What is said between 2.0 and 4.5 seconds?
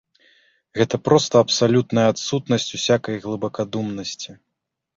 адсутнасць усякай глыбакадумнасці.